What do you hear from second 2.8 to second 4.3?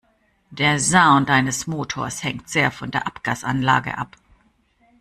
der Abgasanlage ab.